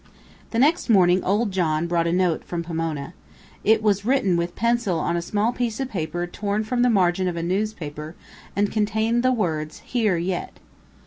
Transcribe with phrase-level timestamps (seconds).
[0.49, 3.13] The next morning old John brought a note from Pomona.
[3.63, 7.27] It was written with pencil on a small piece of paper torn from the margin
[7.27, 8.15] of a newspaper,
[8.55, 10.57] and contained the words, "Here yit."